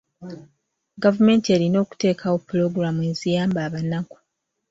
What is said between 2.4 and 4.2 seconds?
pulogulaamu eziyamba abannaku.